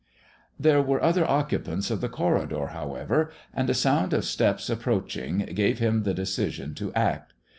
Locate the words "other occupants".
1.03-1.91